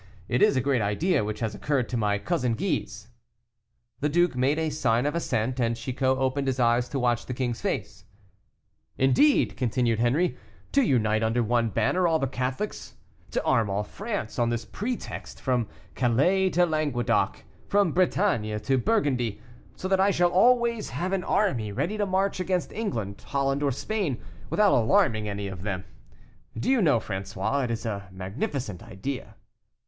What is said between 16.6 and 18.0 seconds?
Languedoc, from